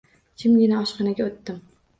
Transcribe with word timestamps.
Jimgina 0.43 0.81
oshxonaga 0.85 1.31
o`tdim 1.31 1.65